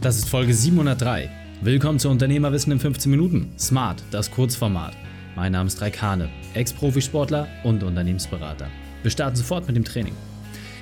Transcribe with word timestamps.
Das 0.00 0.16
ist 0.16 0.28
Folge 0.28 0.54
703. 0.54 1.28
Willkommen 1.60 1.98
zu 1.98 2.08
Unternehmerwissen 2.08 2.70
in 2.70 2.78
15 2.78 3.10
Minuten. 3.10 3.52
Smart, 3.58 4.00
das 4.12 4.30
Kurzformat. 4.30 4.96
Mein 5.34 5.50
Name 5.50 5.66
ist 5.66 5.80
Raikane, 5.80 6.28
Ex-Profisportler 6.54 7.48
und 7.64 7.82
Unternehmensberater. 7.82 8.68
Wir 9.02 9.10
starten 9.10 9.34
sofort 9.34 9.66
mit 9.66 9.74
dem 9.74 9.82
Training. 9.82 10.14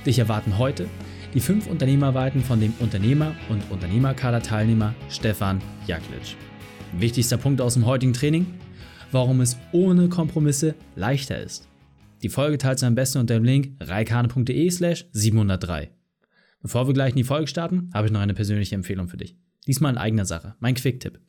Dich 0.04 0.18
erwarten 0.18 0.58
heute 0.58 0.87
die 1.32 1.40
fünf 1.40 1.66
Unternehmerweiten 1.66 2.42
von 2.42 2.60
dem 2.60 2.74
Unternehmer- 2.79 3.34
und 3.48 3.62
Unternehmerkader-Teilnehmer 3.71 4.94
Stefan 5.08 5.62
Jaklic. 5.87 6.37
Wichtigster 6.98 7.38
Punkt 7.38 7.62
aus 7.62 7.72
dem 7.72 7.87
heutigen 7.87 8.12
Training: 8.12 8.44
Warum 9.12 9.40
es 9.40 9.56
ohne 9.72 10.10
Kompromisse 10.10 10.74
leichter 10.94 11.40
ist. 11.42 11.69
Die 12.22 12.28
Folge 12.28 12.58
teilt 12.58 12.85
am 12.85 12.94
besten 12.94 13.21
unter 13.21 13.33
dem 13.33 13.44
Link 13.44 13.71
reikane.de/slash 13.80 15.06
703. 15.12 15.96
Bevor 16.60 16.86
wir 16.86 16.95
gleich 16.95 17.10
in 17.10 17.16
die 17.16 17.24
Folge 17.24 17.46
starten, 17.46 17.91
habe 17.92 18.06
ich 18.06 18.12
noch 18.12 18.20
eine 18.20 18.34
persönliche 18.34 18.74
Empfehlung 18.74 19.09
für 19.09 19.16
dich. 19.16 19.36
Diesmal 19.66 19.92
in 19.92 19.98
eigener 19.98 20.24
Sache, 20.24 20.56
mein 20.59 20.74
Quick-Tipp. 20.74 21.20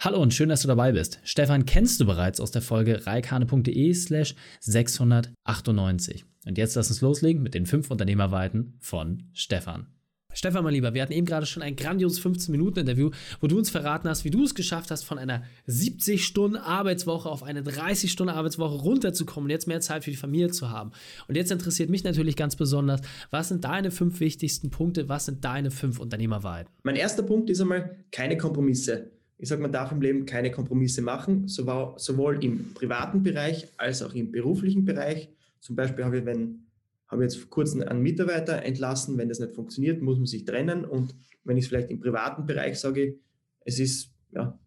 Hallo 0.00 0.20
und 0.20 0.34
schön, 0.34 0.50
dass 0.50 0.60
du 0.60 0.68
dabei 0.68 0.92
bist. 0.92 1.20
Stefan 1.24 1.64
kennst 1.64 2.00
du 2.00 2.04
bereits 2.04 2.38
aus 2.38 2.50
der 2.50 2.60
Folge 2.60 3.06
reikane.de 3.06 3.94
slash 3.94 4.34
698. 4.60 6.26
Und 6.44 6.58
jetzt 6.58 6.74
lass 6.74 6.90
uns 6.90 7.00
loslegen 7.00 7.42
mit 7.42 7.54
den 7.54 7.64
fünf 7.64 7.90
Unternehmerweiten 7.90 8.74
von 8.78 9.30
Stefan. 9.32 9.86
Stefan, 10.36 10.64
mein 10.64 10.74
Lieber, 10.74 10.92
wir 10.92 11.00
hatten 11.00 11.14
eben 11.14 11.24
gerade 11.24 11.46
schon 11.46 11.62
ein 11.62 11.76
grandioses 11.76 12.22
15-Minuten-Interview, 12.22 13.10
wo 13.40 13.46
du 13.46 13.56
uns 13.56 13.70
verraten 13.70 14.06
hast, 14.06 14.26
wie 14.26 14.30
du 14.30 14.44
es 14.44 14.54
geschafft 14.54 14.90
hast, 14.90 15.02
von 15.04 15.18
einer 15.18 15.42
70-Stunden-Arbeitswoche 15.66 17.26
auf 17.26 17.42
eine 17.42 17.62
30-Stunden-Arbeitswoche 17.62 18.82
runterzukommen 18.82 19.46
und 19.46 19.50
jetzt 19.50 19.66
mehr 19.66 19.80
Zeit 19.80 20.04
für 20.04 20.10
die 20.10 20.16
Familie 20.16 20.50
zu 20.50 20.68
haben. 20.70 20.92
Und 21.26 21.36
jetzt 21.36 21.50
interessiert 21.50 21.88
mich 21.88 22.04
natürlich 22.04 22.36
ganz 22.36 22.54
besonders, 22.54 23.00
was 23.30 23.48
sind 23.48 23.64
deine 23.64 23.90
fünf 23.90 24.20
wichtigsten 24.20 24.68
Punkte, 24.68 25.08
was 25.08 25.24
sind 25.24 25.42
deine 25.42 25.70
fünf 25.70 25.98
Unternehmerwahrheiten? 25.98 26.70
Mein 26.82 26.96
erster 26.96 27.22
Punkt 27.22 27.48
ist 27.48 27.62
einmal 27.62 27.96
keine 28.12 28.36
Kompromisse. 28.36 29.10
Ich 29.38 29.48
sage, 29.48 29.62
man 29.62 29.72
darf 29.72 29.90
im 29.90 30.02
Leben 30.02 30.26
keine 30.26 30.50
Kompromisse 30.50 31.00
machen, 31.00 31.48
sowohl 31.48 32.44
im 32.44 32.74
privaten 32.74 33.22
Bereich 33.22 33.68
als 33.78 34.02
auch 34.02 34.12
im 34.12 34.32
beruflichen 34.32 34.84
Bereich. 34.84 35.30
Zum 35.60 35.76
Beispiel 35.76 36.04
habe 36.04 36.18
ich, 36.18 36.26
wenn 36.26 36.66
habe 37.08 37.22
jetzt 37.22 37.50
kurzem 37.50 37.82
einen 37.82 38.02
Mitarbeiter 38.02 38.62
entlassen. 38.62 39.16
Wenn 39.18 39.28
das 39.28 39.38
nicht 39.38 39.54
funktioniert, 39.54 40.02
muss 40.02 40.16
man 40.16 40.26
sich 40.26 40.44
trennen. 40.44 40.84
Und 40.84 41.14
wenn 41.44 41.56
ich 41.56 41.64
es 41.64 41.68
vielleicht 41.68 41.90
im 41.90 42.00
privaten 42.00 42.46
Bereich 42.46 42.78
sage, 42.78 43.18
es 43.60 43.78
ist, 43.78 44.12
ja, 44.32 44.58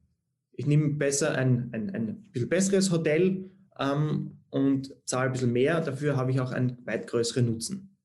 ich 0.53 0.67
nehme 0.67 0.89
besser 0.95 1.35
ein, 1.35 1.69
ein, 1.71 1.89
ein 1.89 2.23
bisschen 2.31 2.49
besseres 2.49 2.91
Hotel 2.91 3.49
ähm, 3.79 4.39
und 4.49 4.93
zahle 5.05 5.27
ein 5.27 5.31
bisschen 5.31 5.53
mehr. 5.53 5.81
Dafür 5.81 6.17
habe 6.17 6.31
ich 6.31 6.39
auch 6.39 6.51
einen 6.51 6.77
weit 6.85 7.07
größeren 7.07 7.45
Nutzen. 7.45 7.95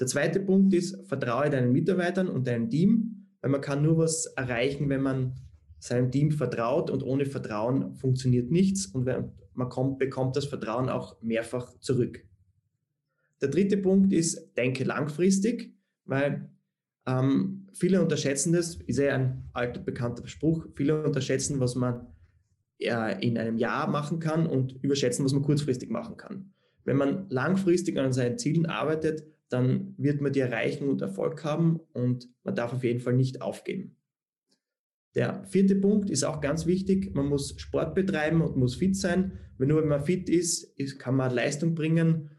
Der 0.00 0.06
zweite 0.06 0.40
Punkt 0.40 0.74
ist, 0.74 1.06
vertraue 1.08 1.50
deinen 1.50 1.72
Mitarbeitern 1.72 2.28
und 2.28 2.46
deinem 2.46 2.70
Team, 2.70 3.28
weil 3.40 3.50
man 3.50 3.60
kann 3.60 3.82
nur 3.82 3.98
was 3.98 4.26
erreichen, 4.26 4.88
wenn 4.88 5.02
man 5.02 5.34
seinem 5.78 6.10
Team 6.10 6.30
vertraut 6.30 6.90
und 6.90 7.02
ohne 7.02 7.26
Vertrauen 7.26 7.94
funktioniert 7.96 8.50
nichts 8.50 8.86
und 8.86 9.08
man 9.54 9.68
kommt, 9.68 9.98
bekommt 9.98 10.36
das 10.36 10.46
Vertrauen 10.46 10.88
auch 10.88 11.20
mehrfach 11.22 11.78
zurück. 11.80 12.24
Der 13.42 13.48
dritte 13.48 13.76
Punkt 13.76 14.12
ist, 14.12 14.56
denke 14.56 14.84
langfristig, 14.84 15.74
weil 16.04 16.48
ähm, 17.06 17.66
viele 17.72 18.00
unterschätzen 18.00 18.52
das, 18.52 18.76
ist 18.76 18.98
ja 18.98 19.14
ein 19.14 19.50
alter 19.52 19.80
bekannter 19.80 20.26
Spruch, 20.28 20.66
viele 20.76 21.02
unterschätzen, 21.02 21.58
was 21.58 21.74
man 21.74 22.06
äh, 22.78 23.26
in 23.26 23.36
einem 23.36 23.58
Jahr 23.58 23.88
machen 23.88 24.20
kann 24.20 24.46
und 24.46 24.72
überschätzen, 24.82 25.24
was 25.24 25.32
man 25.32 25.42
kurzfristig 25.42 25.90
machen 25.90 26.16
kann. 26.16 26.52
Wenn 26.84 26.96
man 26.96 27.28
langfristig 27.30 27.98
an 27.98 28.12
seinen 28.12 28.38
Zielen 28.38 28.66
arbeitet, 28.66 29.24
dann 29.48 29.94
wird 29.98 30.20
man 30.20 30.32
die 30.32 30.40
erreichen 30.40 30.88
und 30.88 31.02
Erfolg 31.02 31.44
haben 31.44 31.80
und 31.92 32.28
man 32.44 32.54
darf 32.54 32.72
auf 32.72 32.84
jeden 32.84 33.00
Fall 33.00 33.14
nicht 33.14 33.42
aufgeben. 33.42 33.96
Der 35.14 35.44
vierte 35.44 35.74
Punkt 35.74 36.10
ist 36.10 36.24
auch 36.24 36.40
ganz 36.40 36.64
wichtig. 36.64 37.14
Man 37.14 37.26
muss 37.26 37.54
Sport 37.58 37.94
betreiben 37.94 38.40
und 38.40 38.56
muss 38.56 38.76
fit 38.76 38.96
sein. 38.96 39.38
Weil 39.58 39.66
nur 39.66 39.82
wenn 39.82 39.88
man 39.88 40.04
fit 40.04 40.30
ist 40.30 40.74
kann 40.98 41.16
man 41.16 41.34
Leistung 41.34 41.74
bringen 41.74 42.30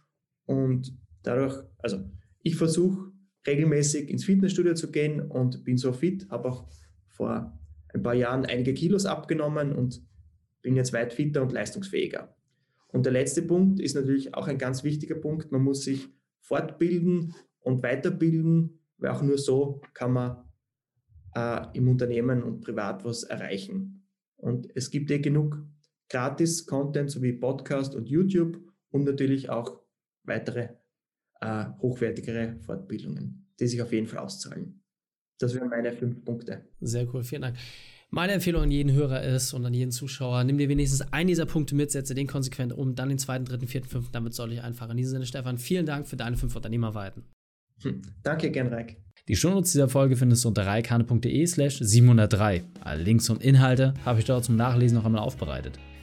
und 0.45 0.97
dadurch, 1.23 1.55
also 1.79 2.03
ich 2.41 2.55
versuche 2.55 3.11
regelmäßig 3.45 4.09
ins 4.09 4.25
Fitnessstudio 4.25 4.73
zu 4.73 4.91
gehen 4.91 5.21
und 5.21 5.63
bin 5.63 5.77
so 5.77 5.93
fit, 5.93 6.29
habe 6.29 6.49
auch 6.49 6.69
vor 7.07 7.59
ein 7.93 8.03
paar 8.03 8.13
Jahren 8.13 8.45
einige 8.45 8.73
Kilos 8.73 9.05
abgenommen 9.05 9.73
und 9.73 10.01
bin 10.61 10.75
jetzt 10.75 10.93
weit 10.93 11.13
fitter 11.13 11.41
und 11.41 11.51
leistungsfähiger. 11.51 12.35
Und 12.87 13.05
der 13.05 13.13
letzte 13.13 13.41
Punkt 13.41 13.79
ist 13.79 13.95
natürlich 13.95 14.33
auch 14.35 14.47
ein 14.47 14.57
ganz 14.57 14.83
wichtiger 14.83 15.15
Punkt. 15.15 15.51
Man 15.51 15.63
muss 15.63 15.83
sich 15.83 16.09
fortbilden 16.39 17.33
und 17.59 17.83
weiterbilden, 17.83 18.79
weil 18.97 19.11
auch 19.11 19.21
nur 19.21 19.37
so 19.37 19.81
kann 19.93 20.13
man 20.13 20.43
äh, 21.35 21.65
im 21.73 21.87
Unternehmen 21.87 22.43
und 22.43 22.61
privat 22.61 23.03
was 23.03 23.23
erreichen. 23.23 24.07
Und 24.37 24.67
es 24.75 24.89
gibt 24.91 25.09
eh 25.11 25.19
genug 25.19 25.63
Gratis-Content 26.09 27.09
sowie 27.09 27.33
Podcast 27.33 27.95
und 27.95 28.09
YouTube 28.09 28.61
und 28.91 29.05
natürlich 29.05 29.49
auch 29.49 29.82
weitere 30.23 30.69
äh, 31.41 31.65
hochwertigere 31.81 32.57
Fortbildungen, 32.61 33.47
die 33.59 33.67
sich 33.67 33.81
auf 33.81 33.91
jeden 33.91 34.07
Fall 34.07 34.19
auszahlen. 34.19 34.81
Das 35.39 35.53
wären 35.53 35.69
meine 35.69 35.91
fünf 35.91 36.23
Punkte. 36.23 36.69
Sehr 36.79 37.13
cool, 37.13 37.23
vielen 37.23 37.41
Dank. 37.41 37.57
Meine 38.09 38.33
Empfehlung 38.33 38.61
an 38.61 38.71
jeden 38.71 38.93
Hörer 38.93 39.23
ist 39.23 39.53
und 39.53 39.65
an 39.65 39.73
jeden 39.73 39.91
Zuschauer, 39.91 40.43
nimm 40.43 40.59
dir 40.59 40.69
wenigstens 40.69 41.01
einen 41.11 41.29
dieser 41.29 41.47
Punkte 41.47 41.73
mit, 41.73 41.89
setze 41.89 42.13
den 42.13 42.27
konsequent 42.27 42.71
um, 42.71 42.93
dann 42.93 43.09
den 43.09 43.17
zweiten, 43.17 43.43
dritten, 43.43 43.67
vierten, 43.67 43.89
fünften, 43.89 44.13
damit 44.13 44.35
soll 44.35 44.53
ich 44.53 44.61
einfach. 44.61 44.89
In 44.91 44.97
diesem 44.97 45.13
Sinne, 45.13 45.25
Stefan, 45.25 45.57
vielen 45.57 45.87
Dank 45.87 46.07
für 46.07 46.15
deine 46.15 46.37
fünf 46.37 46.55
Unternehmerweiten. 46.55 47.23
Hm, 47.81 48.03
danke, 48.21 48.51
gern, 48.51 48.67
Reik. 48.67 48.97
Die 49.27 49.35
Shownotes 49.35 49.71
dieser 49.71 49.89
Folge 49.89 50.15
findest 50.15 50.43
du 50.43 50.49
unter 50.49 50.65
reikane.de 50.65 51.45
slash 51.47 51.79
703. 51.79 52.63
Alle 52.81 53.01
Links 53.01 53.29
und 53.29 53.41
Inhalte 53.41 53.95
habe 54.05 54.19
ich 54.19 54.25
dort 54.25 54.45
zum 54.45 54.57
Nachlesen 54.57 54.97
noch 54.97 55.05
einmal 55.05 55.21
aufbereitet. 55.21 55.79